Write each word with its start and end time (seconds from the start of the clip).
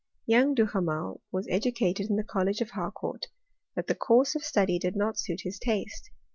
Young 0.25 0.55
Duhamel 0.55 1.21
was 1.31 1.45
edacaled 1.45 1.99
in 2.09 2.15
the 2.15 2.23
College 2.23 2.59
of 2.59 2.71
Haicourt; 2.71 3.27
but 3.75 3.85
the 3.85 3.93
course 3.93 4.33
of 4.33 4.43
study 4.43 4.79
did 4.79 4.95
not 4.95 5.19
suit 5.19 5.41
his 5.43 5.59
taste. 5.59 6.09